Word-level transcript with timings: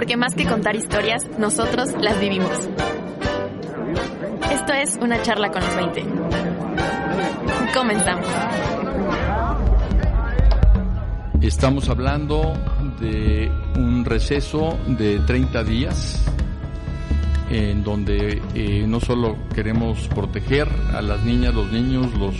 porque 0.00 0.16
más 0.16 0.34
que 0.34 0.46
contar 0.46 0.74
historias, 0.76 1.26
nosotros 1.38 1.90
las 2.00 2.18
vivimos. 2.18 2.70
Esto 4.50 4.72
es 4.72 4.98
una 4.98 5.20
charla 5.20 5.50
con 5.50 5.62
los 5.62 5.76
20. 5.76 6.04
Comenzamos. 7.74 8.26
Estamos 11.42 11.90
hablando 11.90 12.54
de 12.98 13.52
un 13.76 14.06
receso 14.06 14.78
de 14.86 15.18
30 15.18 15.64
días 15.64 16.24
en 17.50 17.84
donde 17.84 18.40
eh, 18.54 18.86
no 18.88 19.00
solo 19.00 19.36
queremos 19.54 20.08
proteger 20.08 20.66
a 20.94 21.02
las 21.02 21.22
niñas, 21.24 21.52
los 21.52 21.70
niños, 21.70 22.14
los 22.14 22.36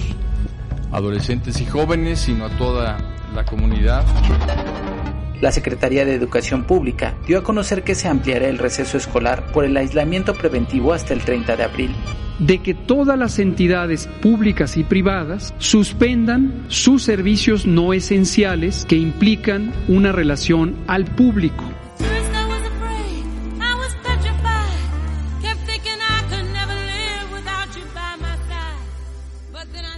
adolescentes 0.93 1.61
y 1.61 1.67
jóvenes, 1.67 2.21
sino 2.21 2.47
a 2.47 2.57
toda 2.57 2.97
la 3.35 3.45
comunidad. 3.45 4.07
La 5.41 5.53
Secretaría 5.53 6.05
de 6.05 6.15
Educación 6.15 6.65
Pública 6.65 7.15
dio 7.27 7.39
a 7.39 7.43
conocer 7.43 7.83
que 7.83 7.95
se 7.95 8.09
ampliará 8.09 8.49
el 8.49 8.59
receso 8.59 8.99
escolar 8.99 9.53
por 9.53 9.65
el 9.65 9.77
aislamiento 9.77 10.35
preventivo 10.35 10.93
hasta 10.93 11.15
el 11.15 11.23
30 11.23 11.57
de 11.57 11.63
abril 11.63 11.95
de 12.41 12.59
que 12.59 12.75
todas 12.75 13.19
las 13.19 13.39
entidades 13.39 14.07
públicas 14.23 14.77
y 14.77 14.85
privadas 14.85 15.55
suspendan 15.59 16.65
sus 16.69 17.03
servicios 17.03 17.67
no 17.67 17.93
esenciales 17.93 18.87
que 18.87 18.97
implican 18.97 19.73
una 19.89 20.11
relación 20.11 20.75
al 20.87 21.05
público. 21.05 21.65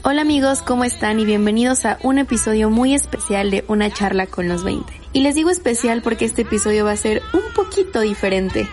Hola 0.04 0.22
amigos, 0.22 0.62
¿cómo 0.62 0.82
están? 0.82 1.20
Y 1.20 1.24
bienvenidos 1.24 1.84
a 1.84 1.96
un 2.02 2.18
episodio 2.18 2.70
muy 2.70 2.92
especial 2.92 3.52
de 3.52 3.64
Una 3.68 3.88
charla 3.88 4.26
con 4.26 4.48
los 4.48 4.64
20. 4.64 5.01
Y 5.12 5.22
les 5.22 5.34
digo 5.34 5.50
especial 5.50 6.02
porque 6.02 6.24
este 6.24 6.42
episodio 6.42 6.84
va 6.84 6.92
a 6.92 6.96
ser 6.96 7.22
un 7.34 7.52
poquito 7.54 8.00
diferente. 8.00 8.66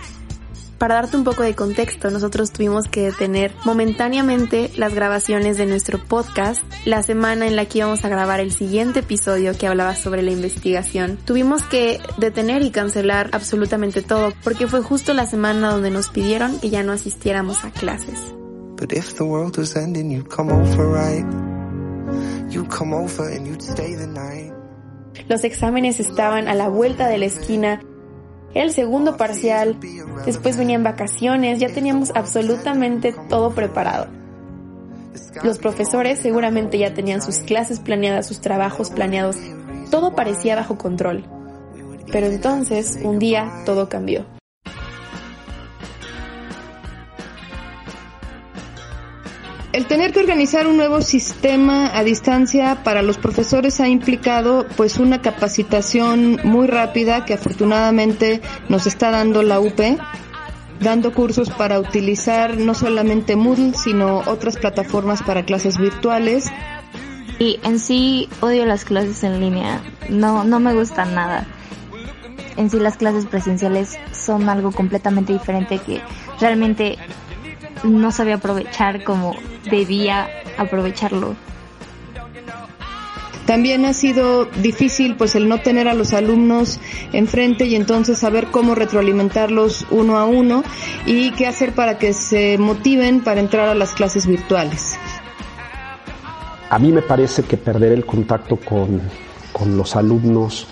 Para 0.78 0.94
darte 0.94 1.18
un 1.18 1.24
poco 1.24 1.42
de 1.42 1.54
contexto, 1.54 2.10
nosotros 2.10 2.52
tuvimos 2.52 2.88
que 2.88 3.02
detener 3.02 3.52
momentáneamente 3.66 4.70
las 4.76 4.94
grabaciones 4.94 5.58
de 5.58 5.66
nuestro 5.66 6.02
podcast 6.02 6.62
la 6.86 7.02
semana 7.02 7.46
en 7.46 7.54
la 7.54 7.66
que 7.66 7.80
íbamos 7.80 8.02
a 8.06 8.08
grabar 8.08 8.40
el 8.40 8.50
siguiente 8.50 9.00
episodio 9.00 9.52
que 9.58 9.66
hablaba 9.66 9.94
sobre 9.94 10.22
la 10.22 10.30
investigación. 10.30 11.18
Tuvimos 11.26 11.64
que 11.64 12.00
detener 12.16 12.62
y 12.62 12.70
cancelar 12.70 13.28
absolutamente 13.32 14.00
todo 14.00 14.32
porque 14.42 14.68
fue 14.68 14.80
justo 14.80 15.12
la 15.12 15.26
semana 15.26 15.70
donde 15.70 15.90
nos 15.90 16.08
pidieron 16.08 16.58
que 16.60 16.70
ya 16.70 16.82
no 16.82 16.92
asistiéramos 16.92 17.62
a 17.66 17.70
clases. 17.70 18.18
Los 25.28 25.44
exámenes 25.44 26.00
estaban 26.00 26.48
a 26.48 26.54
la 26.54 26.68
vuelta 26.68 27.08
de 27.08 27.18
la 27.18 27.26
esquina 27.26 27.80
el 28.54 28.72
segundo 28.72 29.16
parcial, 29.16 29.76
después 30.26 30.56
venían 30.56 30.82
vacaciones, 30.82 31.60
ya 31.60 31.68
teníamos 31.68 32.10
absolutamente 32.16 33.14
todo 33.28 33.52
preparado. 33.52 34.08
Los 35.44 35.58
profesores 35.58 36.18
seguramente 36.18 36.76
ya 36.76 36.92
tenían 36.92 37.22
sus 37.22 37.38
clases 37.38 37.78
planeadas, 37.78 38.26
sus 38.26 38.40
trabajos 38.40 38.90
planeados, 38.90 39.36
todo 39.90 40.16
parecía 40.16 40.56
bajo 40.56 40.76
control. 40.76 41.24
Pero 42.10 42.26
entonces, 42.26 42.98
un 43.04 43.20
día, 43.20 43.48
todo 43.64 43.88
cambió. 43.88 44.39
El 49.72 49.86
tener 49.86 50.12
que 50.12 50.18
organizar 50.18 50.66
un 50.66 50.76
nuevo 50.76 51.00
sistema 51.00 51.96
a 51.96 52.02
distancia 52.02 52.82
para 52.82 53.02
los 53.02 53.18
profesores 53.18 53.80
ha 53.80 53.86
implicado 53.86 54.66
pues 54.76 54.98
una 54.98 55.22
capacitación 55.22 56.40
muy 56.42 56.66
rápida 56.66 57.24
que 57.24 57.34
afortunadamente 57.34 58.40
nos 58.68 58.88
está 58.88 59.12
dando 59.12 59.44
la 59.44 59.60
UP, 59.60 59.80
dando 60.80 61.12
cursos 61.12 61.50
para 61.50 61.78
utilizar 61.78 62.56
no 62.56 62.74
solamente 62.74 63.36
Moodle, 63.36 63.74
sino 63.74 64.18
otras 64.26 64.56
plataformas 64.56 65.22
para 65.22 65.44
clases 65.44 65.78
virtuales. 65.78 66.46
Y 67.38 67.60
en 67.62 67.78
sí 67.78 68.28
odio 68.40 68.66
las 68.66 68.84
clases 68.84 69.22
en 69.22 69.38
línea, 69.38 69.82
no, 70.08 70.42
no 70.42 70.58
me 70.58 70.74
gustan 70.74 71.14
nada. 71.14 71.46
En 72.56 72.70
sí 72.70 72.80
las 72.80 72.96
clases 72.96 73.24
presenciales 73.24 73.96
son 74.12 74.48
algo 74.48 74.72
completamente 74.72 75.32
diferente 75.32 75.78
que 75.78 76.02
realmente 76.40 76.98
no 77.84 78.12
sabía 78.12 78.36
aprovechar 78.36 79.04
como 79.04 79.34
debía 79.70 80.28
aprovecharlo. 80.58 81.34
También 83.46 83.84
ha 83.84 83.92
sido 83.94 84.44
difícil 84.44 85.16
pues 85.16 85.34
el 85.34 85.48
no 85.48 85.58
tener 85.60 85.88
a 85.88 85.94
los 85.94 86.12
alumnos 86.12 86.78
enfrente 87.12 87.66
y 87.66 87.74
entonces 87.74 88.18
saber 88.18 88.46
cómo 88.52 88.76
retroalimentarlos 88.76 89.86
uno 89.90 90.18
a 90.18 90.24
uno 90.24 90.62
y 91.04 91.32
qué 91.32 91.48
hacer 91.48 91.74
para 91.74 91.98
que 91.98 92.12
se 92.12 92.58
motiven 92.58 93.22
para 93.22 93.40
entrar 93.40 93.68
a 93.68 93.74
las 93.74 93.92
clases 93.92 94.28
virtuales. 94.28 94.96
A 96.68 96.78
mí 96.78 96.92
me 96.92 97.02
parece 97.02 97.42
que 97.42 97.56
perder 97.56 97.90
el 97.90 98.06
contacto 98.06 98.56
con, 98.56 99.00
con 99.52 99.76
los 99.76 99.96
alumnos 99.96 100.68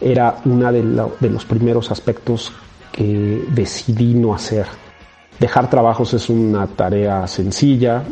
era 0.00 0.36
uno 0.44 0.70
de, 0.70 0.82
de 1.18 1.30
los 1.30 1.44
primeros 1.44 1.90
aspectos 1.90 2.52
que 2.92 3.44
decidí 3.48 4.14
no 4.14 4.34
hacer 4.34 4.66
Dejar 5.40 5.70
trabajos 5.70 6.12
es 6.12 6.28
una 6.28 6.66
tarea 6.66 7.26
sencilla, 7.26 8.02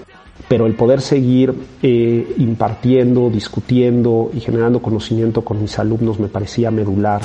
pero 0.49 0.65
el 0.65 0.75
poder 0.75 1.03
seguir 1.03 1.55
eh, 1.83 2.35
impartiendo, 2.39 3.29
discutiendo 3.29 4.31
y 4.33 4.41
generando 4.41 4.81
conocimiento 4.81 5.45
con 5.45 5.61
mis 5.61 5.79
alumnos 5.79 6.19
me 6.19 6.29
parecía 6.29 6.71
medular. 6.71 7.21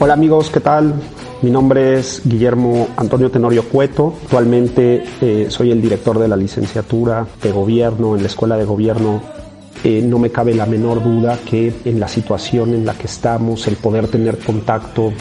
Hola 0.00 0.14
amigos, 0.14 0.50
¿qué 0.50 0.58
tal? 0.58 0.94
Mi 1.42 1.50
nombre 1.50 1.96
es 1.96 2.22
Guillermo 2.24 2.88
Antonio 2.96 3.30
Tenorio 3.30 3.68
Cueto. 3.68 4.14
Actualmente 4.24 5.04
eh, 5.20 5.46
soy 5.48 5.70
el 5.70 5.80
director 5.80 6.18
de 6.18 6.26
la 6.26 6.36
licenciatura 6.36 7.24
de 7.40 7.52
gobierno 7.52 8.16
en 8.16 8.22
la 8.22 8.26
Escuela 8.26 8.56
de 8.56 8.64
Gobierno. 8.64 9.22
Eh, 9.84 10.02
no 10.02 10.18
me 10.18 10.30
cabe 10.30 10.54
la 10.54 10.66
menor 10.66 11.04
duda 11.04 11.38
que 11.48 11.72
en 11.84 12.00
la 12.00 12.08
situación 12.08 12.74
en 12.74 12.84
la 12.84 12.94
que 12.94 13.06
estamos, 13.06 13.68
el 13.68 13.76
poder 13.76 14.08
tener 14.08 14.38
contacto 14.38 15.12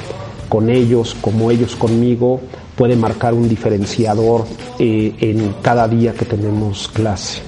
con 0.49 0.69
ellos 0.69 1.15
como 1.21 1.51
ellos 1.51 1.75
conmigo 1.75 2.39
puede 2.75 2.95
marcar 2.95 3.33
un 3.33 3.47
diferenciador 3.47 4.45
eh, 4.79 5.13
en 5.19 5.55
cada 5.61 5.87
día 5.87 6.13
que 6.13 6.25
tenemos 6.25 6.87
clase. 6.89 7.41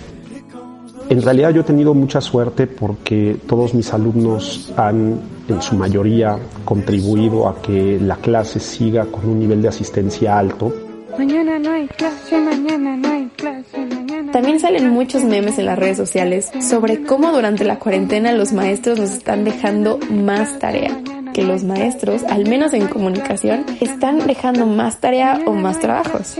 En 1.10 1.22
realidad 1.22 1.52
yo 1.52 1.62
he 1.62 1.64
tenido 1.64 1.94
mucha 1.94 2.20
suerte 2.20 2.68
porque 2.68 3.38
todos 3.48 3.74
mis 3.74 3.94
alumnos 3.94 4.74
han 4.76 5.22
en 5.48 5.62
su 5.62 5.76
mayoría 5.76 6.38
contribuido 6.66 7.48
a 7.48 7.62
que 7.62 7.98
la 8.02 8.18
clase 8.18 8.60
siga 8.60 9.06
con 9.06 9.30
un 9.30 9.40
nivel 9.40 9.62
de 9.62 9.70
asistencia 9.70 10.38
alto. 10.38 10.74
Mañana 11.18 11.58
no 11.58 11.72
hay 11.72 11.88
clase, 11.88 12.38
mañana 12.38 12.98
no 12.98 13.10
hay 13.10 13.26
clase, 13.38 13.86
mañana. 13.86 14.34
También 14.34 14.60
salen 14.60 14.90
muchos 14.90 15.24
memes 15.24 15.58
en 15.58 15.66
las 15.66 15.80
redes 15.80 15.96
sociales 15.96 16.52
sobre 16.60 17.04
cómo 17.04 17.32
durante 17.32 17.64
la 17.64 17.80
cuarentena 17.80 18.34
los 18.34 18.52
maestros 18.52 19.00
nos 19.00 19.12
están 19.12 19.46
dejando 19.46 20.00
más 20.10 20.60
tarea 20.60 21.02
que 21.38 21.44
los 21.44 21.64
maestros, 21.64 22.24
al 22.24 22.50
menos 22.50 22.74
en 22.74 22.88
comunicación, 22.88 23.64
están 23.80 24.26
dejando 24.26 24.66
más 24.66 25.00
tarea 25.00 25.40
o 25.46 25.54
más 25.54 25.80
trabajos. 25.80 26.36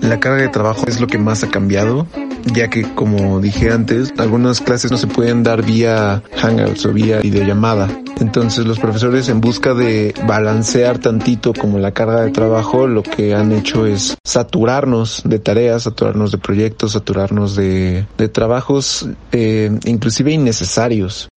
La 0.00 0.20
carga 0.20 0.40
de 0.40 0.48
trabajo 0.48 0.86
es 0.86 1.02
lo 1.02 1.06
que 1.06 1.18
más 1.18 1.44
ha 1.44 1.50
cambiado, 1.50 2.06
ya 2.54 2.70
que 2.70 2.94
como 2.94 3.40
dije 3.40 3.70
antes, 3.70 4.14
algunas 4.16 4.62
clases 4.62 4.90
no 4.90 4.96
se 4.96 5.06
pueden 5.06 5.42
dar 5.42 5.62
vía 5.62 6.22
Hangouts 6.36 6.86
o 6.86 6.94
vía 6.94 7.20
videollamada. 7.20 7.90
Entonces 8.20 8.64
los 8.64 8.78
profesores 8.78 9.28
en 9.28 9.42
busca 9.42 9.74
de 9.74 10.14
balancear 10.26 10.96
tantito 10.96 11.52
como 11.52 11.78
la 11.78 11.92
carga 11.92 12.22
de 12.22 12.30
trabajo, 12.30 12.86
lo 12.86 13.02
que 13.02 13.34
han 13.34 13.52
hecho 13.52 13.84
es 13.84 14.16
saturarnos 14.24 15.24
de 15.26 15.40
tareas, 15.40 15.82
saturarnos 15.82 16.32
de 16.32 16.38
proyectos, 16.38 16.92
saturarnos 16.92 17.54
de, 17.54 18.06
trabajos 18.32 19.06
eh, 19.30 19.70
inclusive 19.84 20.32
innecesarios. 20.32 21.28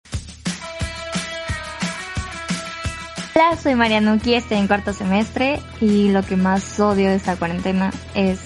Hola, 3.38 3.58
soy 3.62 3.76
Marianuki, 3.76 4.34
estoy 4.34 4.60
en 4.60 4.68
cuarto 4.68 4.94
semestre 4.94 5.60
y 5.82 6.10
lo 6.10 6.24
que 6.24 6.38
más 6.38 6.80
odio 6.80 7.10
de 7.10 7.16
esta 7.16 7.36
cuarentena 7.36 7.92
es 8.14 8.40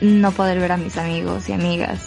no 0.00 0.32
poder 0.32 0.58
ver 0.58 0.72
a 0.72 0.78
mis 0.78 0.96
amigos 0.96 1.50
y 1.50 1.52
amigas. 1.52 2.00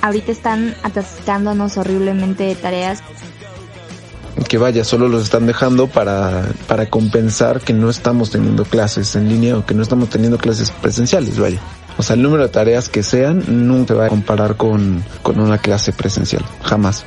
Ahorita 0.00 0.30
están 0.30 0.76
atascándonos 0.84 1.76
horriblemente 1.76 2.44
de 2.44 2.54
tareas. 2.54 3.02
Que 4.48 4.58
vaya, 4.58 4.84
solo 4.84 5.08
los 5.08 5.24
están 5.24 5.46
dejando 5.46 5.88
para, 5.88 6.50
para 6.68 6.86
compensar 6.86 7.62
que 7.62 7.72
no 7.72 7.90
estamos 7.90 8.30
teniendo 8.30 8.64
clases 8.64 9.16
en 9.16 9.28
línea 9.28 9.58
o 9.58 9.66
que 9.66 9.74
no 9.74 9.82
estamos 9.82 10.10
teniendo 10.10 10.38
clases 10.38 10.70
presenciales, 10.70 11.36
vaya. 11.36 11.58
O 11.96 12.04
sea, 12.04 12.14
el 12.14 12.22
número 12.22 12.44
de 12.44 12.50
tareas 12.50 12.88
que 12.88 13.02
sean 13.02 13.42
nunca 13.66 13.92
va 13.94 14.06
a 14.06 14.08
comparar 14.08 14.56
con, 14.56 15.02
con 15.24 15.40
una 15.40 15.58
clase 15.58 15.92
presencial, 15.92 16.44
jamás. 16.62 17.04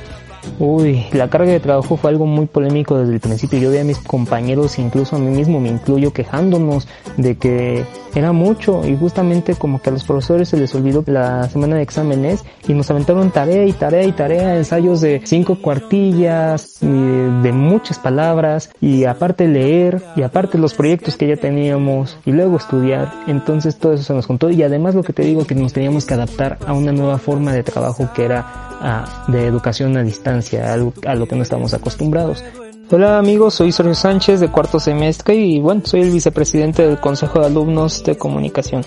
Uy, 0.58 1.06
la 1.12 1.28
carga 1.28 1.50
de 1.50 1.60
trabajo 1.60 1.96
fue 1.96 2.10
algo 2.10 2.26
muy 2.26 2.46
polémico 2.46 2.98
desde 2.98 3.14
el 3.14 3.20
principio. 3.20 3.58
Yo 3.58 3.70
veía 3.70 3.82
a 3.82 3.84
mis 3.84 3.98
compañeros, 3.98 4.78
incluso 4.78 5.16
a 5.16 5.18
mí 5.18 5.34
mismo 5.34 5.60
me 5.60 5.68
incluyo, 5.68 6.12
quejándonos 6.12 6.88
de 7.16 7.36
que 7.36 7.84
era 8.14 8.32
mucho 8.32 8.86
y 8.86 8.96
justamente 8.96 9.54
como 9.54 9.80
que 9.80 9.90
a 9.90 9.92
los 9.92 10.04
profesores 10.04 10.48
se 10.48 10.56
les 10.56 10.74
olvidó 10.74 11.02
la 11.06 11.48
semana 11.48 11.76
de 11.76 11.82
exámenes 11.82 12.44
y 12.66 12.74
nos 12.74 12.90
aventaron 12.90 13.30
tarea 13.30 13.64
y 13.64 13.72
tarea 13.72 14.04
y 14.04 14.12
tarea, 14.12 14.56
ensayos 14.56 15.00
de 15.00 15.22
cinco 15.24 15.56
cuartillas, 15.60 16.82
y 16.82 16.86
de 16.86 17.52
muchas 17.52 17.98
palabras 17.98 18.70
y 18.80 19.04
aparte 19.04 19.48
leer 19.48 20.02
y 20.16 20.22
aparte 20.22 20.58
los 20.58 20.74
proyectos 20.74 21.16
que 21.16 21.28
ya 21.28 21.36
teníamos 21.36 22.18
y 22.26 22.32
luego 22.32 22.56
estudiar. 22.56 23.12
Entonces 23.26 23.76
todo 23.76 23.94
eso 23.94 24.02
se 24.02 24.14
nos 24.14 24.26
contó 24.26 24.50
y 24.50 24.62
además 24.62 24.94
lo 24.94 25.02
que 25.02 25.12
te 25.12 25.22
digo 25.22 25.46
que 25.46 25.54
nos 25.54 25.72
teníamos 25.72 26.04
que 26.04 26.14
adaptar 26.14 26.58
a 26.66 26.72
una 26.72 26.92
nueva 26.92 27.18
forma 27.18 27.52
de 27.52 27.62
trabajo 27.62 28.10
que 28.14 28.24
era 28.24 29.24
de 29.28 29.46
educación 29.46 29.96
a 29.96 30.02
distancia, 30.02 30.72
algo 30.72 30.92
a 31.06 31.14
lo 31.14 31.26
que 31.26 31.36
no 31.36 31.42
estamos 31.42 31.72
acostumbrados. 31.72 32.42
Hola 32.90 33.18
amigos, 33.18 33.54
soy 33.54 33.72
Sergio 33.72 33.94
Sánchez 33.94 34.40
de 34.40 34.50
cuarto 34.50 34.78
semestre 34.78 35.34
y 35.34 35.60
bueno, 35.60 35.82
soy 35.84 36.02
el 36.02 36.10
vicepresidente 36.10 36.86
del 36.86 37.00
Consejo 37.00 37.40
de 37.40 37.46
Alumnos 37.46 38.04
de 38.04 38.16
Comunicación. 38.16 38.84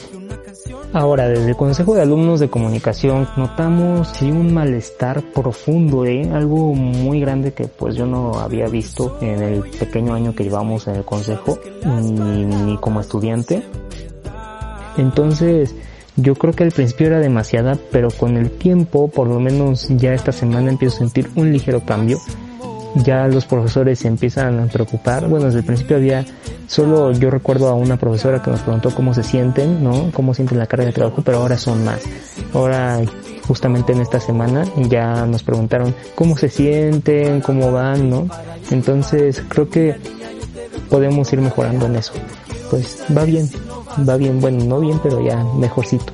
Ahora, 0.94 1.28
desde 1.28 1.50
el 1.50 1.56
Consejo 1.56 1.96
de 1.96 2.02
Alumnos 2.02 2.40
de 2.40 2.50
Comunicación 2.50 3.28
notamos 3.36 4.08
sí, 4.10 4.32
un 4.32 4.54
malestar 4.54 5.22
profundo, 5.34 6.06
¿eh? 6.06 6.30
algo 6.32 6.74
muy 6.74 7.20
grande 7.20 7.54
que 7.54 7.68
pues 7.68 7.96
yo 7.96 8.06
no 8.06 8.40
había 8.40 8.68
visto 8.68 9.18
en 9.22 9.42
el 9.42 9.62
pequeño 9.62 10.14
año 10.14 10.36
que 10.36 10.44
llevamos 10.44 10.88
en 10.88 10.96
el 10.96 11.04
Consejo, 11.04 11.60
ni, 11.86 12.46
ni 12.46 12.78
como 12.78 13.02
estudiante. 13.02 13.64
Entonces, 14.98 15.76
yo 16.18 16.36
creo 16.36 16.54
que 16.54 16.64
al 16.64 16.72
principio 16.72 17.08
era 17.08 17.20
demasiada, 17.20 17.78
pero 17.92 18.10
con 18.10 18.38
el 18.38 18.52
tiempo, 18.52 19.10
por 19.10 19.28
lo 19.28 19.40
menos 19.40 19.88
ya 19.90 20.14
esta 20.14 20.32
semana 20.32 20.72
empiezo 20.72 20.96
a 20.96 21.00
sentir 21.00 21.30
un 21.36 21.52
ligero 21.52 21.82
cambio. 21.82 22.20
Ya 23.04 23.28
los 23.28 23.46
profesores 23.46 24.00
se 24.00 24.08
empiezan 24.08 24.60
a 24.60 24.66
preocupar. 24.68 25.28
Bueno, 25.28 25.46
desde 25.46 25.60
el 25.60 25.66
principio 25.66 25.98
había, 25.98 26.26
solo 26.68 27.12
yo 27.12 27.30
recuerdo 27.30 27.68
a 27.68 27.74
una 27.74 27.98
profesora 27.98 28.42
que 28.42 28.52
nos 28.52 28.62
preguntó 28.62 28.94
cómo 28.96 29.14
se 29.14 29.24
sienten, 29.24 29.84
¿no? 29.84 30.12
Cómo 30.14 30.34
sienten 30.34 30.60
la 30.60 30.68
carga 30.68 30.86
de 30.86 30.94
trabajo, 30.94 31.22
pero 31.24 31.40
ahora 31.40 31.58
son 31.58 31.84
más. 31.84 32.02
Ahora, 32.54 33.02
justamente 33.48 33.94
en 33.94 34.02
esta 34.02 34.20
semana, 34.20 34.64
ya 34.90 35.26
nos 35.26 35.44
preguntaron 35.44 35.94
cómo 36.16 36.38
se 36.38 36.50
sienten, 36.50 37.42
cómo 37.42 37.72
van, 37.72 38.10
¿no? 38.10 38.28
Entonces, 38.72 39.44
creo 39.50 39.70
que 39.70 39.96
podemos 40.90 41.32
ir 41.34 41.42
mejorando 41.42 41.86
en 41.86 41.98
eso. 41.98 42.14
Pues 42.70 43.04
va 43.16 43.26
bien 43.26 43.50
va 44.08 44.18
bien, 44.18 44.42
bueno, 44.42 44.64
no 44.66 44.80
bien, 44.80 45.00
pero 45.02 45.22
ya 45.22 45.44
mejorcito. 45.44 46.14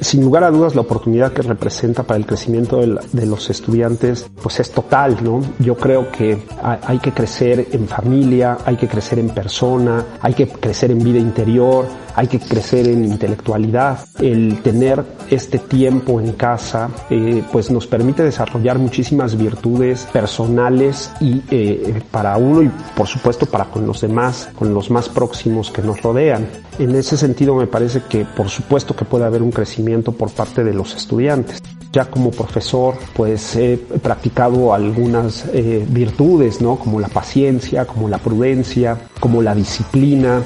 Sin 0.00 0.22
lugar 0.22 0.44
a 0.44 0.50
dudas, 0.50 0.74
la 0.74 0.82
oportunidad 0.82 1.32
que 1.32 1.42
representa 1.42 2.04
para 2.04 2.18
el 2.18 2.26
crecimiento 2.26 2.80
de, 2.80 3.26
los 3.26 3.50
estudiantes, 3.50 4.30
pues 4.42 4.60
es 4.60 4.70
total, 4.70 5.18
¿no? 5.22 5.40
Yo 5.58 5.76
creo 5.76 6.10
que 6.12 6.38
hay 6.62 6.98
que 6.98 7.12
crecer 7.12 7.68
en 7.72 7.88
familia, 7.88 8.58
hay 8.64 8.76
que 8.76 8.86
crecer 8.86 9.18
en 9.18 9.30
persona, 9.30 10.04
hay 10.20 10.34
que 10.34 10.46
crecer 10.48 10.92
en 10.92 11.02
vida 11.02 11.18
interior, 11.18 11.86
hay 12.14 12.28
que 12.28 12.38
crecer 12.38 12.88
en 12.88 13.04
intelectualidad. 13.04 13.98
El 14.20 14.60
tener 14.62 15.04
este 15.30 15.58
tiempo 15.58 16.20
en 16.20 16.32
casa 16.32 16.90
eh, 17.10 17.42
pues 17.52 17.70
nos 17.70 17.86
permite 17.86 18.22
desarrollar 18.22 18.78
muchísimas 18.78 19.36
virtudes 19.36 20.08
personales 20.12 21.10
y 21.20 21.42
eh, 21.50 22.02
para 22.10 22.36
uno 22.36 22.62
y 22.62 22.70
por 22.96 23.06
supuesto 23.06 23.46
para 23.46 23.64
con 23.64 23.86
los 23.86 24.00
demás, 24.00 24.48
con 24.56 24.72
los 24.72 24.90
más 24.90 25.08
próximos 25.08 25.70
que 25.70 25.82
nos 25.82 26.00
rodean. 26.02 26.67
En 26.78 26.94
ese 26.94 27.16
sentido 27.16 27.54
me 27.54 27.66
parece 27.66 28.02
que 28.08 28.24
por 28.24 28.48
supuesto 28.48 28.94
que 28.94 29.04
puede 29.04 29.24
haber 29.24 29.42
un 29.42 29.50
crecimiento 29.50 30.12
por 30.12 30.30
parte 30.30 30.62
de 30.62 30.72
los 30.72 30.94
estudiantes. 30.94 31.60
Ya 31.92 32.04
como 32.04 32.30
profesor, 32.30 32.94
pues 33.14 33.56
he 33.56 33.78
practicado 33.78 34.72
algunas 34.72 35.46
eh, 35.52 35.84
virtudes, 35.88 36.60
¿no? 36.60 36.76
Como 36.76 37.00
la 37.00 37.08
paciencia, 37.08 37.86
como 37.86 38.08
la 38.08 38.18
prudencia, 38.18 38.98
como 39.20 39.42
la 39.42 39.54
disciplina, 39.54 40.42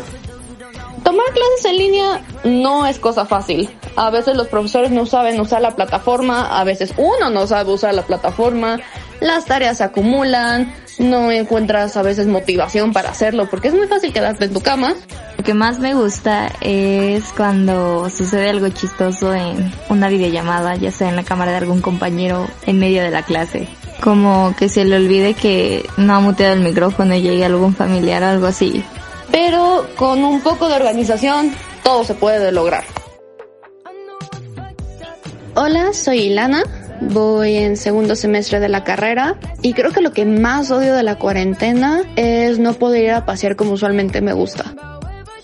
Tomar 1.03 1.27
clases 1.33 1.65
en 1.65 1.77
línea 1.79 2.23
no 2.45 2.87
es 2.87 2.99
cosa 2.99 3.25
fácil. 3.25 3.69
A 3.97 4.11
veces 4.11 4.37
los 4.37 4.47
profesores 4.47 4.91
no 4.91 5.05
saben 5.05 5.41
usar 5.41 5.61
la 5.61 5.75
plataforma, 5.75 6.59
a 6.59 6.65
veces 6.65 6.95
uno 6.97 7.29
no 7.31 7.47
sabe 7.47 7.73
usar 7.73 7.95
la 7.95 8.03
plataforma, 8.03 8.79
las 9.21 9.45
tareas 9.45 9.79
se 9.79 9.85
acumulan, 9.85 10.73
no 10.99 11.31
encuentras 11.31 11.97
a 11.97 12.03
veces 12.03 12.27
motivación 12.27 12.93
para 12.93 13.11
hacerlo 13.11 13.49
porque 13.51 13.69
es 13.69 13.75
muy 13.75 13.89
fácil 13.89 14.13
quedarte 14.13 14.45
en 14.45 14.53
tu 14.53 14.61
cama. 14.61 14.95
Lo 15.43 15.47
que 15.47 15.55
más 15.55 15.81
me 15.81 15.95
gusta 15.95 16.53
es 16.61 17.33
cuando 17.37 18.09
sucede 18.11 18.49
algo 18.49 18.69
chistoso 18.69 19.35
en 19.35 19.73
una 19.89 20.09
videollamada, 20.09 20.77
ya 20.77 20.93
sea 20.93 21.09
en 21.09 21.17
la 21.17 21.25
cámara 21.25 21.51
de 21.51 21.57
algún 21.57 21.81
compañero 21.81 22.47
en 22.65 22.79
medio 22.79 23.03
de 23.03 23.11
la 23.11 23.25
clase. 23.25 23.67
Como 24.01 24.55
que 24.57 24.69
se 24.69 24.85
le 24.85 24.95
olvide 24.95 25.35
que 25.35 25.85
no 25.97 26.15
ha 26.15 26.21
muteado 26.21 26.55
el 26.55 26.61
micrófono 26.61 27.17
y 27.17 27.23
llegue 27.23 27.45
algún 27.45 27.75
familiar 27.75 28.23
o 28.23 28.27
algo 28.27 28.47
así 28.47 28.85
pero 29.33 29.89
con 29.97 30.23
un 30.23 30.41
poco 30.43 30.69
de 30.69 30.77
organización 30.77 31.53
todo 31.83 32.05
se 32.05 32.15
puede 32.15 32.53
lograr. 32.53 32.85
Hola, 35.57 35.93
soy 35.93 36.19
Ilana, 36.21 36.63
voy 37.01 37.57
en 37.57 37.77
segundo 37.77 38.15
semestre 38.15 38.61
de 38.61 38.69
la 38.69 38.85
carrera 38.85 39.41
y 39.63 39.73
creo 39.73 39.91
que 39.91 40.03
lo 40.03 40.13
que 40.13 40.25
más 40.25 40.71
odio 40.71 40.95
de 40.95 41.03
la 41.03 41.17
cuarentena 41.17 42.03
es 42.15 42.59
no 42.61 42.75
poder 42.75 43.05
ir 43.05 43.11
a 43.11 43.27
pasear 43.27 43.57
como 43.57 43.73
usualmente 43.73 44.21
me 44.21 44.33
gusta. 44.33 44.92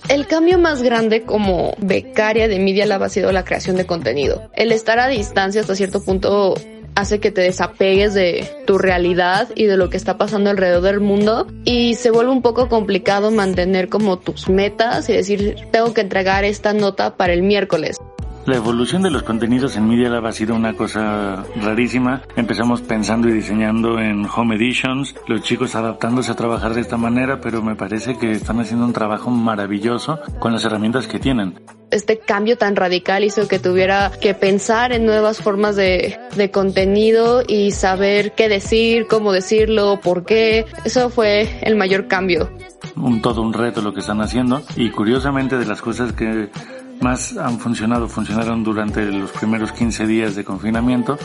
El 0.08 0.26
cambio 0.26 0.58
más 0.58 0.82
grande 0.82 1.22
como 1.25 1.75
becaria 1.78 2.49
de 2.49 2.58
Media 2.58 2.87
Lab 2.87 3.02
ha 3.02 3.08
sido 3.10 3.31
la 3.31 3.44
creación 3.44 3.76
de 3.76 3.84
contenido. 3.84 4.50
El 4.55 4.72
estar 4.72 4.99
a 4.99 5.06
distancia 5.06 5.60
hasta 5.60 5.75
cierto 5.75 6.02
punto 6.02 6.55
hace 6.94 7.20
que 7.20 7.31
te 7.31 7.43
desapegues 7.43 8.14
de 8.14 8.49
tu 8.66 8.78
realidad 8.78 9.49
y 9.55 9.66
de 9.66 9.76
lo 9.76 9.90
que 9.90 9.99
está 9.99 10.16
pasando 10.16 10.49
alrededor 10.49 10.82
del 10.82 11.00
mundo 11.00 11.46
y 11.64 11.94
se 11.94 12.10
vuelve 12.10 12.32
un 12.32 12.40
poco 12.40 12.70
complicado 12.70 13.31
mantener 13.31 13.90
como 13.90 14.19
tus 14.19 14.49
metas 14.49 15.08
y 15.10 15.12
decir 15.12 15.56
tengo 15.70 15.93
que 15.93 16.00
entregar 16.00 16.44
esta 16.44 16.72
nota 16.72 17.16
para 17.16 17.34
el 17.34 17.43
miércoles. 17.43 17.99
La 18.48 18.56
evolución 18.56 19.02
de 19.02 19.10
los 19.10 19.24
contenidos 19.24 19.76
en 19.76 19.86
Media 19.86 20.08
Lab 20.08 20.24
ha 20.24 20.32
sido 20.32 20.54
una 20.54 20.72
cosa 20.72 21.44
rarísima. 21.56 22.22
Empezamos 22.34 22.80
pensando 22.80 23.28
y 23.28 23.32
diseñando 23.32 24.00
en 24.00 24.24
Home 24.24 24.56
Editions, 24.56 25.14
los 25.26 25.42
chicos 25.42 25.74
adaptándose 25.74 26.32
a 26.32 26.34
trabajar 26.34 26.72
de 26.72 26.80
esta 26.80 26.96
manera, 26.96 27.42
pero 27.42 27.60
me 27.60 27.76
parece 27.76 28.16
que 28.16 28.32
están 28.32 28.58
haciendo 28.58 28.86
un 28.86 28.94
trabajo 28.94 29.28
maravilloso 29.28 30.18
con 30.38 30.54
las 30.54 30.64
herramientas 30.64 31.06
que 31.06 31.18
tienen 31.18 31.60
este 31.90 32.18
cambio 32.18 32.58
tan 32.58 32.76
radical 32.76 33.24
hizo 33.24 33.48
que 33.48 33.58
tuviera 33.58 34.12
que 34.20 34.34
pensar 34.34 34.92
en 34.92 35.06
nuevas 35.06 35.38
formas 35.38 35.74
de, 35.74 36.18
de, 36.36 36.50
contenido 36.50 37.42
y 37.48 37.70
saber 37.70 38.32
qué 38.32 38.50
decir, 38.50 39.06
cómo 39.08 39.32
decirlo, 39.32 39.98
por 39.98 40.26
qué. 40.26 40.66
Eso 40.84 41.08
fue 41.08 41.48
el 41.62 41.76
mayor 41.76 42.06
cambio. 42.06 42.50
Un 42.94 43.22
todo 43.22 43.40
un 43.40 43.54
reto 43.54 43.80
lo 43.80 43.94
que 43.94 44.00
están 44.00 44.20
haciendo 44.20 44.60
y 44.76 44.90
curiosamente 44.90 45.56
de 45.56 45.64
las 45.64 45.80
cosas 45.80 46.12
que 46.12 46.50
más 47.00 47.36
han 47.36 47.58
funcionado, 47.58 48.08
funcionaron 48.08 48.64
durante 48.64 49.04
los 49.06 49.30
primeros 49.32 49.72
15 49.72 50.06
días 50.06 50.34
de 50.34 50.44
confinamiento, 50.44 51.18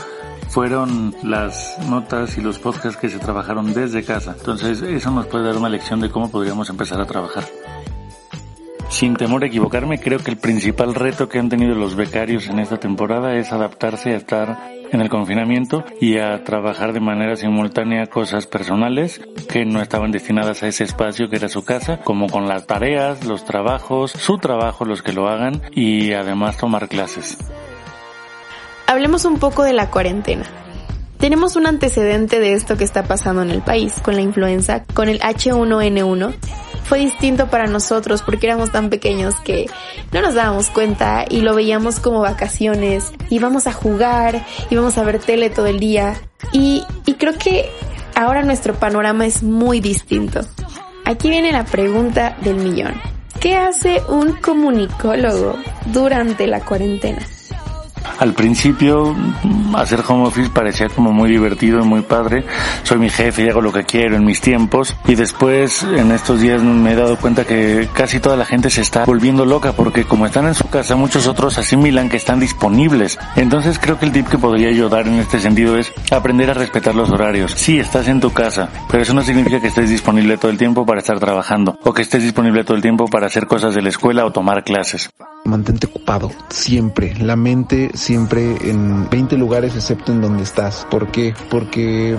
fueron 0.50 1.16
las 1.24 1.78
notas 1.90 2.38
y 2.38 2.42
los 2.42 2.60
podcasts 2.60 2.98
que 2.98 3.10
se 3.10 3.20
trabajaron 3.20 3.74
desde 3.74 4.04
casa. 4.04 4.36
Entonces 4.38 4.82
eso 4.82 5.12
nos 5.12 5.28
puede 5.28 5.46
dar 5.46 5.58
una 5.58 5.70
lección 5.70 6.00
de 6.00 6.10
cómo 6.10 6.30
podríamos 6.30 6.70
empezar 6.70 7.02
a 7.02 7.06
trabajar. 7.06 7.44
Sin 8.90 9.16
temor 9.16 9.44
a 9.44 9.48
equivocarme, 9.48 10.00
creo 10.00 10.20
que 10.20 10.30
el 10.30 10.38
principal 10.38 10.94
reto 10.94 11.28
que 11.28 11.40
han 11.40 11.50
tenido 11.50 11.74
los 11.74 11.96
becarios 11.96 12.48
en 12.48 12.60
esta 12.60 12.78
temporada 12.78 13.36
es 13.36 13.52
adaptarse 13.52 14.12
a 14.12 14.18
estar 14.18 14.60
en 14.94 15.02
el 15.02 15.10
confinamiento 15.10 15.84
y 16.00 16.20
a 16.20 16.44
trabajar 16.44 16.94
de 16.94 17.00
manera 17.00 17.36
simultánea 17.36 18.06
cosas 18.06 18.46
personales 18.48 19.20
que 19.50 19.66
no 19.66 19.82
estaban 19.82 20.12
destinadas 20.12 20.64
a 20.64 20.68
ese 20.68 20.84
espacio 20.84 21.30
que 21.30 21.38
era 21.38 21.50
su 21.50 21.66
casa, 21.66 22.00
como 22.02 22.30
con 22.30 22.48
las 22.48 22.68
tareas, 22.68 23.26
los 23.26 23.44
trabajos, 23.44 24.12
su 24.12 24.38
trabajo, 24.38 24.86
los 24.86 25.02
que 25.02 25.12
lo 25.12 25.28
hagan 25.28 25.62
y 25.72 26.14
además 26.14 26.58
tomar 26.58 26.88
clases. 26.88 27.38
Hablemos 28.88 29.26
un 29.26 29.40
poco 29.40 29.64
de 29.64 29.74
la 29.74 29.90
cuarentena. 29.90 30.46
Tenemos 31.18 31.56
un 31.56 31.66
antecedente 31.68 32.40
de 32.40 32.54
esto 32.54 32.78
que 32.78 32.84
está 32.84 33.04
pasando 33.04 33.42
en 33.42 33.50
el 33.50 33.62
país, 33.62 33.96
con 34.04 34.16
la 34.16 34.22
influenza, 34.22 34.84
con 34.94 35.10
el 35.10 35.20
H1N1, 35.22 36.34
fue 36.84 37.00
distinto 37.00 37.48
para 37.48 37.68
nosotros 37.68 38.22
porque 38.22 38.48
éramos 38.48 38.72
tan 38.72 38.90
pequeños 38.90 39.36
que 39.44 39.68
no 40.12 40.22
nos 40.22 40.34
dábamos 40.34 40.70
cuenta 40.70 41.26
y 41.30 41.42
lo 41.42 41.56
veíamos 41.56 42.00
como 42.00 42.22
vacaciones. 42.22 43.12
Íbamos 43.30 43.68
a 43.68 43.74
jugar, 43.74 44.46
íbamos 44.70 44.98
a 44.98 45.04
ver 45.04 45.20
tele 45.20 45.50
todo 45.50 45.68
el 45.68 45.80
día. 45.80 46.16
Y, 46.52 46.84
y 47.06 47.14
creo 47.16 47.34
que 47.38 47.70
ahora 48.16 48.44
nuestro 48.44 48.76
panorama 48.76 49.26
es 49.26 49.44
muy 49.44 49.80
distinto. 49.80 50.42
Aquí 51.06 51.30
viene 51.30 51.52
la 51.52 51.66
pregunta 51.66 52.38
del 52.42 52.56
millón. 52.56 52.94
¿Qué 53.40 53.56
hace 53.56 54.02
un 54.08 54.34
comunicólogo 54.34 55.58
durante 55.88 56.48
la 56.48 56.62
cuarentena? 56.62 57.20
Al 58.20 58.34
principio 58.34 59.16
hacer 59.76 60.04
home 60.08 60.28
office 60.28 60.50
parecía 60.50 60.90
como 60.90 61.12
muy 61.12 61.30
divertido 61.30 61.82
y 61.82 61.86
muy 61.86 62.02
padre. 62.02 62.46
Soy 62.84 63.00
mi 63.00 63.10
jefe 63.10 63.46
y 63.46 63.50
hago 63.50 63.62
lo 63.62 63.72
que 63.72 63.84
quiero 63.84 64.16
en 64.16 64.26
mis 64.26 64.42
tiempos. 64.42 64.96
Y 65.08 65.16
después 65.16 65.84
en 65.84 66.12
estos 66.12 66.42
días 66.42 66.62
me 66.62 66.92
he 66.92 66.96
dado 66.96 67.18
cuenta 67.18 67.46
que 67.46 67.90
casi 67.94 68.20
toda 68.20 68.38
la 68.38 68.46
gente 68.46 68.70
se 68.70 68.82
está 68.82 69.06
volviendo 69.06 69.46
loca 69.46 69.74
porque 69.74 70.06
como 70.06 70.26
están 70.26 70.48
en 70.48 70.56
su 70.56 70.68
casa 70.70 70.96
muchos 70.96 71.28
otros 71.28 71.58
asimilan 71.58 72.10
que 72.10 72.18
están 72.18 72.40
disponibles. 72.40 73.20
Entonces 73.36 73.80
creo 73.80 74.00
que 74.00 74.06
el 74.06 74.12
tip 74.12 74.28
que 74.28 74.38
podría 74.38 74.72
yo 74.72 74.90
dar 74.90 75.08
en 75.08 75.16
este 75.16 75.40
sentido 75.40 75.78
es 75.78 75.92
aprender 76.12 76.50
a 76.50 76.54
respetar 76.54 76.96
los 76.96 77.10
horarios. 77.10 77.54
Sí, 77.56 77.80
estás 77.80 78.08
en 78.08 78.20
tu 78.20 78.32
casa, 78.32 78.70
pero 78.90 79.04
eso 79.04 79.14
no 79.14 79.22
significa 79.22 79.60
que 79.60 79.68
estés 79.68 79.90
disponible 79.90 80.38
todo 80.38 80.52
el 80.52 80.58
tiempo 80.58 80.86
para 80.86 81.00
estar 81.00 81.20
trabajando 81.20 81.78
o 81.84 81.94
que 81.94 82.02
estés 82.02 82.24
disponible 82.24 82.64
todo 82.64 82.76
el 82.76 82.82
tiempo 82.82 83.06
para 83.08 83.28
hacer 83.28 83.48
cosas 83.48 83.76
de 83.76 83.82
la 83.82 83.90
escuela 83.90 84.26
o 84.26 84.32
tomar 84.32 84.64
clases. 84.64 85.10
Mantente 85.46 85.88
ocupado, 85.88 86.32
siempre. 86.50 87.14
La 87.16 87.36
mente 87.36 87.92
siempre 87.96 88.56
en 88.70 89.10
20 89.10 89.38
lugares 89.38 89.76
excepto 89.76 90.14
en 90.14 90.22
donde 90.22 90.44
estás. 90.44 90.88
¿Por 90.90 91.12
qué? 91.12 91.34
Porque 91.50 92.18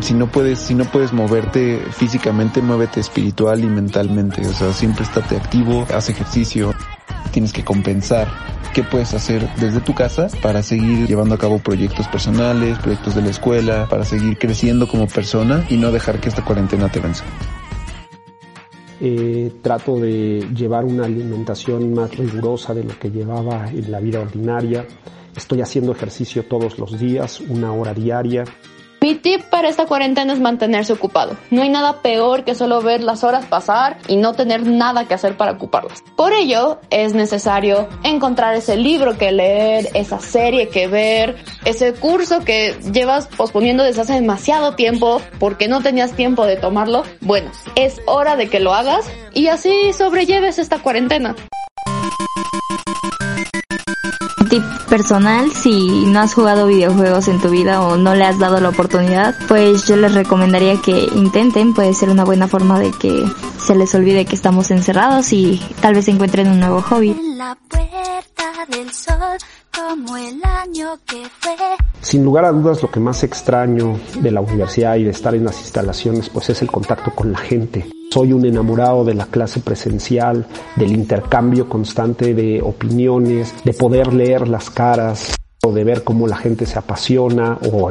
si 0.00 0.14
no 0.14 0.26
puedes, 0.26 0.58
si 0.58 0.74
no 0.74 0.84
puedes 0.84 1.12
moverte 1.12 1.78
físicamente, 1.92 2.62
muévete 2.62 3.00
espiritual 3.00 3.62
y 3.62 3.66
mentalmente. 3.66 4.46
O 4.46 4.52
sea, 4.52 4.72
siempre 4.72 5.04
estate 5.04 5.36
activo, 5.36 5.86
haz 5.94 6.08
ejercicio. 6.08 6.74
Tienes 7.30 7.52
que 7.52 7.62
compensar 7.62 8.28
qué 8.72 8.82
puedes 8.82 9.14
hacer 9.14 9.48
desde 9.56 9.80
tu 9.80 9.94
casa 9.94 10.28
para 10.42 10.62
seguir 10.62 11.06
llevando 11.06 11.34
a 11.34 11.38
cabo 11.38 11.58
proyectos 11.58 12.08
personales, 12.08 12.78
proyectos 12.78 13.14
de 13.14 13.22
la 13.22 13.30
escuela, 13.30 13.86
para 13.88 14.04
seguir 14.04 14.38
creciendo 14.38 14.88
como 14.88 15.06
persona 15.06 15.64
y 15.68 15.76
no 15.76 15.92
dejar 15.92 16.20
que 16.20 16.28
esta 16.28 16.44
cuarentena 16.44 16.90
te 16.90 17.00
venza. 17.00 17.24
Eh, 18.98 19.52
trato 19.60 19.98
de 19.98 20.48
llevar 20.54 20.84
una 20.84 21.04
alimentación 21.04 21.92
más 21.92 22.16
rigurosa 22.16 22.72
de 22.72 22.84
lo 22.84 22.98
que 22.98 23.10
llevaba 23.10 23.68
en 23.68 23.90
la 23.90 24.00
vida 24.00 24.20
ordinaria. 24.20 24.86
Estoy 25.36 25.60
haciendo 25.60 25.92
ejercicio 25.92 26.44
todos 26.44 26.78
los 26.78 26.98
días, 26.98 27.40
una 27.40 27.72
hora 27.72 27.92
diaria. 27.92 28.44
Mi 29.00 29.14
tip 29.14 29.42
para 29.44 29.68
esta 29.68 29.86
cuarentena 29.86 30.32
es 30.32 30.40
mantenerse 30.40 30.92
ocupado. 30.92 31.36
No 31.50 31.62
hay 31.62 31.68
nada 31.68 32.02
peor 32.02 32.44
que 32.44 32.54
solo 32.54 32.82
ver 32.82 33.02
las 33.02 33.24
horas 33.24 33.46
pasar 33.46 33.98
y 34.08 34.16
no 34.16 34.34
tener 34.34 34.66
nada 34.66 35.06
que 35.06 35.14
hacer 35.14 35.36
para 35.36 35.52
ocuparlas. 35.52 36.02
Por 36.16 36.32
ello, 36.32 36.80
es 36.90 37.14
necesario 37.14 37.88
encontrar 38.02 38.54
ese 38.54 38.76
libro 38.76 39.16
que 39.16 39.32
leer, 39.32 39.90
esa 39.94 40.18
serie 40.18 40.68
que 40.68 40.88
ver, 40.88 41.36
ese 41.64 41.92
curso 41.94 42.44
que 42.44 42.76
llevas 42.92 43.26
posponiendo 43.26 43.84
desde 43.84 44.02
hace 44.02 44.14
demasiado 44.14 44.74
tiempo 44.74 45.20
porque 45.38 45.68
no 45.68 45.82
tenías 45.82 46.12
tiempo 46.12 46.46
de 46.46 46.56
tomarlo. 46.56 47.04
Bueno, 47.20 47.50
es 47.74 48.00
hora 48.06 48.36
de 48.36 48.48
que 48.48 48.60
lo 48.60 48.74
hagas 48.74 49.06
y 49.32 49.48
así 49.48 49.92
sobrelleves 49.92 50.58
esta 50.58 50.78
cuarentena 50.78 51.34
personal, 54.86 55.52
si 55.52 56.04
no 56.06 56.20
has 56.20 56.34
jugado 56.34 56.66
videojuegos 56.66 57.28
en 57.28 57.40
tu 57.40 57.50
vida 57.50 57.82
o 57.82 57.96
no 57.96 58.14
le 58.14 58.24
has 58.24 58.38
dado 58.38 58.60
la 58.60 58.68
oportunidad, 58.68 59.34
pues 59.48 59.86
yo 59.86 59.96
les 59.96 60.14
recomendaría 60.14 60.80
que 60.80 61.08
intenten, 61.14 61.74
puede 61.74 61.94
ser 61.94 62.08
una 62.10 62.24
buena 62.24 62.48
forma 62.48 62.78
de 62.78 62.92
que 62.92 63.24
se 63.58 63.74
les 63.74 63.94
olvide 63.94 64.24
que 64.24 64.34
estamos 64.34 64.70
encerrados 64.70 65.32
y 65.32 65.60
tal 65.80 65.94
vez 65.94 66.08
encuentren 66.08 66.48
un 66.48 66.60
nuevo 66.60 66.82
hobby. 66.82 67.16
Sin 72.00 72.24
lugar 72.24 72.44
a 72.44 72.52
dudas 72.52 72.82
lo 72.82 72.90
que 72.90 73.00
más 73.00 73.22
extraño 73.24 73.98
de 74.20 74.30
la 74.30 74.40
universidad 74.40 74.96
y 74.96 75.04
de 75.04 75.10
estar 75.10 75.34
en 75.34 75.44
las 75.44 75.60
instalaciones 75.60 76.28
pues 76.28 76.50
es 76.50 76.62
el 76.62 76.70
contacto 76.70 77.14
con 77.14 77.32
la 77.32 77.38
gente. 77.38 77.86
Soy 78.10 78.32
un 78.32 78.46
enamorado 78.46 79.04
de 79.04 79.14
la 79.14 79.26
clase 79.26 79.60
presencial, 79.60 80.46
del 80.76 80.92
intercambio 80.92 81.68
constante 81.68 82.34
de 82.34 82.62
opiniones, 82.62 83.54
de 83.64 83.72
poder 83.72 84.12
leer 84.12 84.48
las 84.48 84.70
caras, 84.70 85.36
o 85.66 85.72
de 85.72 85.84
ver 85.84 86.04
cómo 86.04 86.26
la 86.28 86.36
gente 86.36 86.64
se 86.64 86.78
apasiona 86.78 87.58
o, 87.72 87.90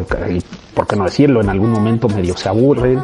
por 0.73 0.87
qué 0.87 0.95
no 0.95 1.03
decirlo, 1.03 1.41
en 1.41 1.49
algún 1.49 1.71
momento 1.71 2.07
medio 2.07 2.35
se 2.37 2.49
aburren. 2.49 3.01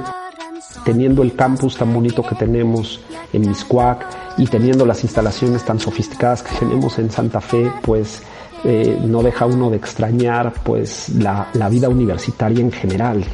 Teniendo 0.86 1.22
el 1.22 1.36
campus 1.36 1.76
tan 1.76 1.94
bonito 1.94 2.24
que 2.24 2.36
tenemos 2.36 3.02
en 3.34 3.48
Miscuac 3.48 4.08
y 4.38 4.48
teniendo 4.48 4.86
las 4.86 5.04
instalaciones 5.04 5.64
tan 5.64 5.80
sofisticadas 5.80 6.42
que 6.42 6.58
tenemos 6.58 6.98
en 6.98 7.12
Santa 7.12 7.42
Fe, 7.42 7.72
pues 7.82 8.24
eh, 8.63 9.00
no 9.06 9.24
deja 9.24 9.46
uno 9.46 9.70
de 9.70 9.77
extrañar 9.77 10.53
pues 10.63 11.10
la, 11.10 11.50
la 11.53 11.70
vida 11.70 11.89
universitaria 11.89 12.62
en 12.62 12.72
general. 12.72 13.25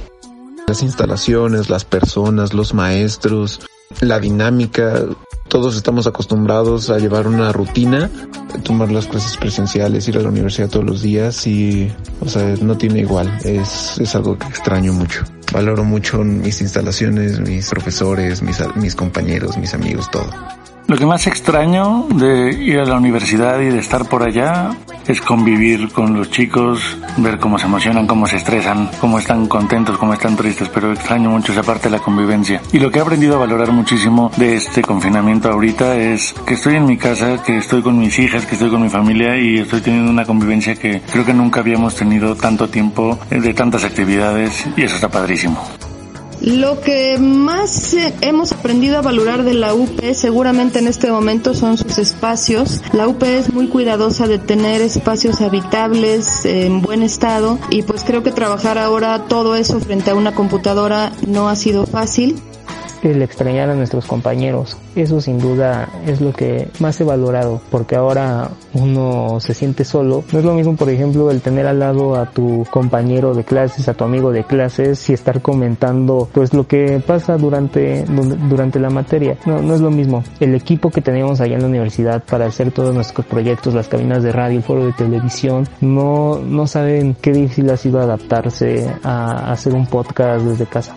Las 0.68 0.84
instalaciones, 0.84 1.70
las 1.70 1.86
personas, 1.86 2.54
los 2.54 2.74
maestros, 2.74 3.62
la 4.02 4.20
dinámica, 4.20 5.06
todos 5.48 5.78
estamos 5.78 6.08
acostumbrados 6.08 6.90
a 6.90 6.98
llevar 6.98 7.28
una 7.28 7.52
rutina, 7.52 8.10
tomar 8.64 8.92
las 8.92 9.08
clases 9.08 9.38
presenciales, 9.38 10.08
ir 10.08 10.18
a 10.18 10.22
la 10.22 10.30
universidad 10.30 10.70
todos 10.70 10.86
los 10.86 11.02
días 11.02 11.48
y, 11.48 11.92
o 12.20 12.28
sea, 12.28 12.56
no 12.62 12.78
tiene 12.78 13.00
igual. 13.00 13.40
Es, 13.44 13.98
es 14.00 14.16
algo 14.16 14.38
que 14.38 14.48
extraño 14.48 14.94
mucho. 14.94 15.24
Valoro 15.54 15.86
mucho 15.86 16.20
mis 16.24 16.60
instalaciones, 16.62 17.40
mis 17.40 17.70
profesores, 17.70 18.42
mis, 18.42 18.58
mis 18.76 18.96
compañeros, 18.96 19.58
mis 19.58 19.74
amigos, 19.74 20.12
todo. 20.12 20.30
Lo 20.88 20.96
que 20.96 21.06
más 21.06 21.28
extraño 21.28 22.08
de 22.16 22.54
ir 22.54 22.80
a 22.80 22.86
la 22.86 22.96
universidad 22.96 23.60
y 23.60 23.66
de 23.66 23.80
estar 23.80 24.08
por 24.08 24.24
allá 24.24 24.70
es 25.06 25.20
convivir 25.20 25.92
con 25.92 26.14
los 26.14 26.32
chicos, 26.32 26.98
ver 27.18 27.40
cómo 27.40 27.60
se 27.60 27.66
emocionan, 27.66 28.08
cómo 28.08 28.26
se 28.26 28.38
estresan, 28.38 28.90
cómo 29.02 29.20
están 29.20 29.48
contentos, 29.48 29.98
cómo 29.98 30.14
están 30.14 30.38
tristes, 30.38 30.70
pero 30.70 30.94
extraño 30.94 31.30
mucho 31.30 31.52
esa 31.52 31.64
parte 31.64 31.90
de 31.90 31.98
la 31.98 32.00
convivencia. 32.02 32.62
Y 32.72 32.80
lo 32.80 32.90
que 32.90 33.00
he 33.00 33.02
aprendido 33.02 33.36
a 33.36 33.40
valorar 33.40 33.74
muchísimo 33.74 34.32
de 34.38 34.56
este 34.56 34.82
confinamiento 34.82 35.50
ahorita 35.50 35.98
es 35.98 36.34
que 36.46 36.54
estoy 36.54 36.76
en 36.76 36.86
mi 36.86 36.96
casa, 36.96 37.44
que 37.44 37.58
estoy 37.58 37.82
con 37.82 38.00
mis 38.00 38.18
hijas, 38.18 38.46
que 38.46 38.56
estoy 38.56 38.70
con 38.70 38.82
mi 38.82 38.90
familia 38.90 39.38
y 39.38 39.58
estoy 39.58 39.82
teniendo 39.82 40.10
una 40.10 40.24
convivencia 40.24 40.76
que 40.76 41.02
creo 41.12 41.26
que 41.26 41.34
nunca 41.34 41.60
habíamos 41.60 41.96
tenido 41.96 42.38
tanto 42.38 42.70
tiempo 42.70 43.20
de 43.30 43.54
tantas 43.54 43.84
actividades 43.84 44.66
y 44.78 44.84
eso 44.84 44.96
está 44.96 45.10
padrísimo. 45.10 45.62
Lo 46.48 46.80
que 46.80 47.18
más 47.20 47.94
eh, 47.94 48.14
hemos 48.22 48.54
aprendido 48.54 48.98
a 48.98 49.02
valorar 49.02 49.44
de 49.44 49.54
la 49.54 49.74
UP 49.74 50.00
seguramente 50.14 50.80
en 50.80 50.88
este 50.88 51.12
momento 51.12 51.54
son 51.54 51.78
sus 51.78 51.98
espacios. 51.98 52.82
La 52.94 53.06
UP 53.10 53.22
es 53.24 53.52
muy 53.52 53.68
cuidadosa 53.68 54.28
de 54.28 54.40
tener 54.40 54.82
espacios 54.82 55.42
habitables 55.42 56.46
en 56.46 56.82
buen 56.82 57.04
estado 57.04 57.60
y 57.70 57.82
pues 57.82 58.06
creo 58.06 58.24
que 58.24 58.32
trabajar 58.32 58.78
ahora 58.78 59.26
todo 59.28 59.58
eso 59.58 59.82
frente 59.82 60.12
a 60.12 60.16
una 60.16 60.34
computadora 60.36 61.12
no 61.28 61.50
ha 61.50 61.58
sido 61.58 61.86
fácil 61.86 62.42
el 63.04 63.22
extrañar 63.22 63.70
a 63.70 63.76
nuestros 63.76 64.06
compañeros. 64.06 64.78
Eso 64.96 65.22
sin 65.22 65.40
duda 65.40 65.90
es 66.06 66.22
lo 66.22 66.34
que 66.34 66.70
más 66.80 67.00
he 67.00 67.04
valorado, 67.04 67.62
porque 67.72 67.96
ahora 67.96 68.50
uno 68.74 69.40
se 69.40 69.54
siente 69.54 69.84
solo. 69.84 70.24
No 70.32 70.40
es 70.40 70.46
lo 70.46 70.54
mismo, 70.54 70.76
por 70.76 70.90
ejemplo, 70.90 71.32
el 71.32 71.42
tener 71.42 71.68
al 71.68 71.80
lado 71.80 72.16
a 72.16 72.30
tu 72.32 72.66
compañero 72.70 73.34
de 73.34 73.44
clases, 73.44 73.88
a 73.88 73.94
tu 73.94 74.04
amigo 74.04 74.32
de 74.32 74.44
clases 74.44 75.10
y 75.10 75.14
estar 75.14 75.42
comentando 75.42 76.30
pues 76.32 76.54
lo 76.54 76.68
que 76.68 77.02
pasa 77.06 77.38
durante, 77.38 78.06
durante 78.50 78.80
la 78.80 78.90
materia. 78.90 79.38
No, 79.46 79.62
no 79.62 79.76
es 79.76 79.82
lo 79.82 79.92
mismo. 79.92 80.24
El 80.40 80.56
equipo 80.56 80.90
que 80.90 81.02
teníamos 81.02 81.42
allá 81.42 81.56
en 81.56 81.62
la 81.62 81.68
universidad 81.68 82.24
para 82.24 82.46
hacer 82.46 82.72
todos 82.72 82.94
nuestros 82.94 83.26
proyectos, 83.26 83.74
las 83.74 83.88
cabinas 83.88 84.24
de 84.24 84.32
radio, 84.32 84.58
el 84.58 84.64
foro 84.64 84.86
de 84.86 84.94
televisión, 84.94 85.68
no, 85.82 86.40
no 86.40 86.68
saben 86.68 87.16
qué 87.22 87.32
difícil 87.32 87.70
ha 87.70 87.78
sido 87.78 88.00
adaptarse 88.00 88.90
a 89.04 89.52
hacer 89.52 89.74
un 89.74 89.86
podcast 89.88 90.46
desde 90.46 90.66
casa. 90.66 90.96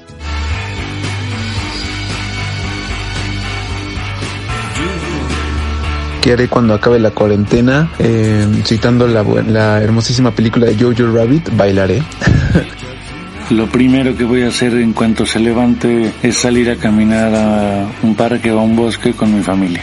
¿Qué 6.20 6.34
haré 6.34 6.48
cuando 6.48 6.74
acabe 6.74 6.98
la 6.98 7.12
cuarentena? 7.12 7.90
Eh, 7.98 8.46
citando 8.64 9.08
la, 9.08 9.22
la 9.22 9.82
hermosísima 9.82 10.32
película 10.32 10.66
de 10.66 10.76
Jojo 10.76 11.10
Rabbit, 11.14 11.48
bailaré. 11.56 12.02
Lo 13.50 13.66
primero 13.68 14.14
que 14.16 14.24
voy 14.24 14.42
a 14.42 14.48
hacer 14.48 14.74
en 14.74 14.92
cuanto 14.92 15.24
se 15.24 15.40
levante 15.40 16.12
es 16.22 16.36
salir 16.36 16.70
a 16.70 16.76
caminar 16.76 17.34
a 17.34 17.88
un 18.02 18.14
parque 18.14 18.52
o 18.52 18.60
a 18.60 18.62
un 18.62 18.76
bosque 18.76 19.14
con 19.14 19.34
mi 19.34 19.42
familia. 19.42 19.82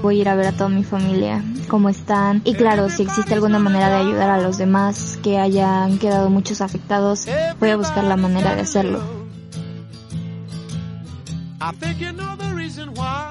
Voy 0.00 0.18
a 0.18 0.20
ir 0.20 0.28
a 0.28 0.34
ver 0.36 0.46
a 0.46 0.52
toda 0.52 0.68
mi 0.68 0.84
familia, 0.84 1.44
cómo 1.68 1.88
están. 1.88 2.40
Y 2.44 2.54
claro, 2.54 2.88
si 2.88 3.02
existe 3.02 3.34
alguna 3.34 3.58
manera 3.58 3.88
de 3.88 3.96
ayudar 3.96 4.30
a 4.30 4.38
los 4.38 4.58
demás 4.58 5.18
que 5.22 5.38
hayan 5.38 5.98
quedado 5.98 6.30
muchos 6.30 6.60
afectados, 6.60 7.26
voy 7.60 7.70
a 7.70 7.76
buscar 7.76 8.04
la 8.04 8.16
manera 8.16 8.54
de 8.54 8.62
hacerlo. 8.62 9.21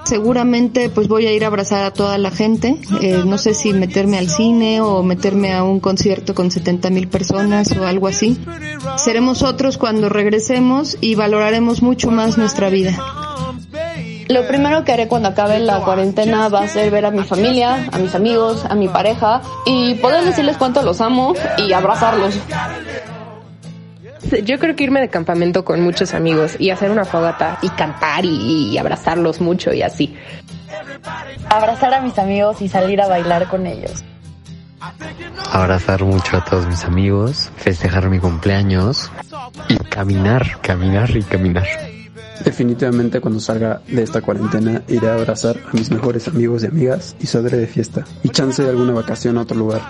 Seguramente 0.05 0.89
pues 0.89 1.07
voy 1.07 1.25
a 1.25 1.31
ir 1.31 1.43
a 1.43 1.47
abrazar 1.47 1.83
a 1.85 1.93
toda 1.93 2.17
la 2.17 2.31
gente, 2.31 2.81
eh, 3.01 3.23
no 3.25 3.37
sé 3.37 3.53
si 3.53 3.73
meterme 3.73 4.17
al 4.17 4.29
cine 4.29 4.81
o 4.81 5.03
meterme 5.03 5.53
a 5.53 5.63
un 5.63 5.79
concierto 5.79 6.35
con 6.35 6.51
70 6.51 6.89
mil 6.89 7.07
personas 7.07 7.71
o 7.71 7.85
algo 7.85 8.07
así. 8.07 8.37
Seremos 8.97 9.41
otros 9.41 9.77
cuando 9.77 10.09
regresemos 10.09 10.97
y 10.99 11.15
valoraremos 11.15 11.81
mucho 11.81 12.11
más 12.11 12.37
nuestra 12.37 12.69
vida. 12.69 12.97
Lo 14.27 14.47
primero 14.47 14.83
que 14.85 14.93
haré 14.93 15.07
cuando 15.07 15.29
acabe 15.29 15.59
la 15.59 15.79
cuarentena 15.79 16.47
va 16.47 16.61
a 16.61 16.67
ser 16.67 16.89
ver 16.89 17.05
a 17.05 17.11
mi 17.11 17.23
familia, 17.23 17.89
a 17.91 17.97
mis 17.97 18.15
amigos, 18.15 18.63
a 18.65 18.75
mi 18.75 18.87
pareja 18.87 19.41
y 19.65 19.95
poder 19.95 20.23
decirles 20.23 20.57
cuánto 20.57 20.81
los 20.83 21.01
amo 21.01 21.33
y 21.57 21.73
abrazarlos. 21.73 22.35
Yo 24.39 24.59
creo 24.59 24.75
que 24.75 24.83
irme 24.83 25.01
de 25.01 25.09
campamento 25.09 25.65
con 25.65 25.81
muchos 25.81 26.13
amigos 26.13 26.55
y 26.59 26.69
hacer 26.69 26.91
una 26.91 27.05
fogata 27.05 27.59
y 27.61 27.69
cantar 27.69 28.25
y, 28.25 28.69
y 28.71 28.77
abrazarlos 28.77 29.41
mucho 29.41 29.73
y 29.73 29.81
así. 29.81 30.15
Abrazar 31.49 31.93
a 31.93 32.01
mis 32.01 32.17
amigos 32.17 32.61
y 32.61 32.69
salir 32.69 33.01
a 33.01 33.07
bailar 33.07 33.47
con 33.47 33.67
ellos. 33.67 34.03
Abrazar 35.51 36.03
mucho 36.03 36.37
a 36.37 36.45
todos 36.45 36.65
mis 36.65 36.83
amigos, 36.85 37.51
festejar 37.57 38.09
mi 38.09 38.19
cumpleaños 38.19 39.11
y 39.67 39.77
caminar, 39.77 40.59
caminar 40.61 41.15
y 41.15 41.21
caminar. 41.23 41.67
Definitivamente 42.43 43.19
cuando 43.19 43.39
salga 43.39 43.81
de 43.87 44.01
esta 44.01 44.21
cuarentena 44.21 44.81
iré 44.87 45.09
a 45.09 45.13
abrazar 45.13 45.57
a 45.57 45.73
mis 45.73 45.91
mejores 45.91 46.27
amigos 46.27 46.63
y 46.63 46.67
amigas 46.67 47.15
y 47.19 47.27
saldré 47.27 47.57
de 47.57 47.67
fiesta 47.67 48.03
y 48.23 48.29
chance 48.29 48.63
de 48.63 48.69
alguna 48.69 48.93
vacación 48.93 49.37
a 49.37 49.41
otro 49.41 49.57
lugar. 49.57 49.81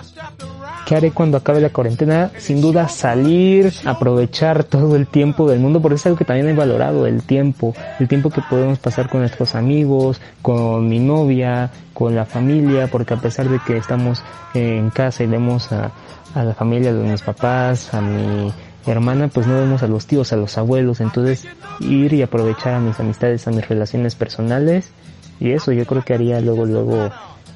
¿Qué 0.86 0.96
haré 0.96 1.12
cuando 1.12 1.36
acabe 1.36 1.60
la 1.60 1.70
cuarentena? 1.70 2.30
Sin 2.38 2.60
duda 2.60 2.88
salir, 2.88 3.72
aprovechar 3.84 4.64
todo 4.64 4.96
el 4.96 5.06
tiempo 5.06 5.48
del 5.48 5.60
mundo, 5.60 5.80
porque 5.80 5.94
es 5.94 6.06
algo 6.06 6.18
que 6.18 6.24
también 6.24 6.48
he 6.48 6.54
valorado, 6.54 7.06
el 7.06 7.22
tiempo, 7.22 7.72
el 8.00 8.08
tiempo 8.08 8.30
que 8.30 8.42
podemos 8.50 8.78
pasar 8.78 9.08
con 9.08 9.20
nuestros 9.20 9.54
amigos, 9.54 10.20
con 10.42 10.88
mi 10.88 10.98
novia, 10.98 11.70
con 11.94 12.16
la 12.16 12.24
familia, 12.24 12.88
porque 12.88 13.14
a 13.14 13.18
pesar 13.18 13.48
de 13.48 13.60
que 13.64 13.76
estamos 13.76 14.24
en 14.54 14.90
casa 14.90 15.22
y 15.22 15.28
vemos 15.28 15.70
a, 15.70 15.92
la 16.34 16.54
familia 16.54 16.92
de 16.92 17.08
mis 17.08 17.22
papás, 17.22 17.94
a 17.94 18.00
mi 18.00 18.52
hermana, 18.84 19.28
pues 19.28 19.46
no 19.46 19.54
vemos 19.54 19.84
a 19.84 19.86
los 19.86 20.06
tíos, 20.06 20.32
a 20.32 20.36
los 20.36 20.58
abuelos, 20.58 21.00
entonces 21.00 21.46
ir 21.80 22.12
y 22.12 22.22
aprovechar 22.22 22.74
a 22.74 22.80
mis 22.80 22.98
amistades, 22.98 23.46
a 23.46 23.52
mis 23.52 23.68
relaciones 23.68 24.16
personales, 24.16 24.90
y 25.38 25.52
eso 25.52 25.70
yo 25.72 25.86
creo 25.86 26.02
que 26.04 26.14
haría 26.14 26.40
luego, 26.40 26.66
luego 26.66 27.10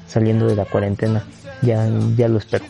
saliendo 0.07 0.47
de 0.47 0.55
la 0.55 0.65
cuarentena, 0.65 1.23
ya, 1.61 1.87
ya 2.15 2.27
lo 2.27 2.37
espero. 2.37 2.65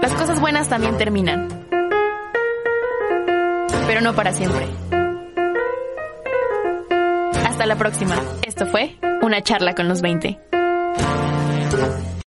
Las 0.00 0.12
cosas 0.14 0.40
buenas 0.40 0.68
también 0.68 0.96
terminan. 0.98 1.48
Pero 3.86 4.00
no 4.00 4.14
para 4.14 4.32
siempre. 4.32 4.66
Hasta 7.46 7.66
la 7.66 7.76
próxima. 7.76 8.16
Esto 8.46 8.66
fue 8.66 8.96
Una 9.22 9.42
charla 9.42 9.74
con 9.74 9.88
los 9.88 10.00
20. 10.02 10.61